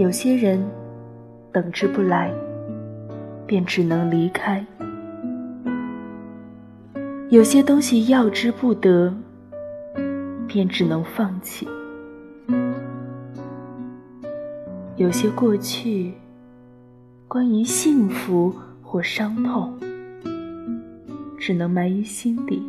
[0.00, 0.66] 有些人
[1.52, 2.32] 等之不来，
[3.46, 4.64] 便只能离开；
[7.28, 9.14] 有些东西要之不得，
[10.48, 11.66] 便只能放弃；
[14.96, 16.14] 有些过去，
[17.28, 19.78] 关于幸福或伤痛，
[21.38, 22.62] 只能埋于心底；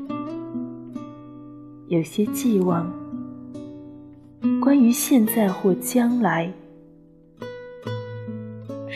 [1.88, 2.92] 有些寄望。
[4.60, 6.52] 关于现在或将来，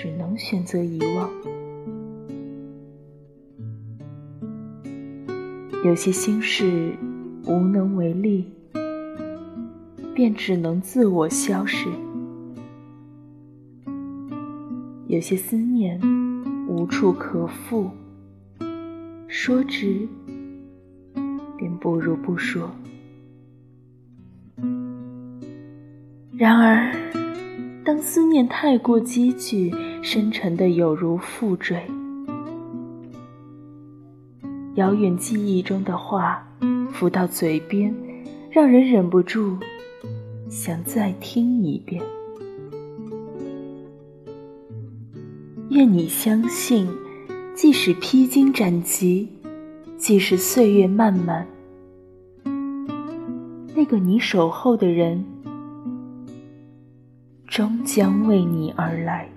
[0.05, 1.31] 只能选择遗忘。
[5.83, 6.93] 有些心事
[7.47, 8.45] 无能为力，
[10.13, 11.89] 便只能自我消失；
[15.07, 15.99] 有些思念
[16.67, 17.89] 无处可复，
[19.27, 20.07] 说之
[21.57, 22.69] 便不如不说。
[26.37, 26.93] 然而，
[27.83, 29.73] 当思念太过积聚，
[30.05, 31.81] 深沉的有如负坠，
[34.75, 36.47] 遥远记忆中的话
[36.91, 37.91] 浮到嘴边，
[38.51, 39.57] 让人忍不住
[40.47, 42.03] 想再听一遍。
[45.69, 46.87] 愿你相信，
[47.55, 49.27] 即使披荆斩棘，
[49.97, 51.47] 即使岁月漫漫，
[53.73, 55.25] 那个你守候的人。
[57.47, 59.27] 终将为你而来。